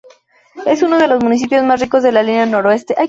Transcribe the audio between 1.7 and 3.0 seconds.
ricos de la Línea Noroeste.